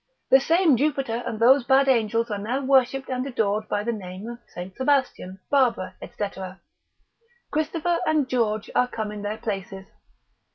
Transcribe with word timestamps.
The 0.31 0.39
same 0.39 0.77
Jupiter 0.77 1.21
and 1.27 1.39
those 1.39 1.63
bad 1.63 1.87
angels 1.87 2.31
are 2.31 2.39
now 2.39 2.59
worshipped 2.65 3.07
and 3.07 3.23
adored 3.27 3.69
by 3.69 3.83
the 3.83 3.91
name 3.91 4.27
of 4.27 4.39
St. 4.47 4.75
Sebastian, 4.75 5.39
Barbara, 5.51 5.93
&c. 6.01 6.25
Christopher 7.51 7.99
and 8.07 8.27
George 8.27 8.71
are 8.73 8.87
come 8.87 9.11
in 9.11 9.21
their 9.21 9.37
places. 9.37 9.85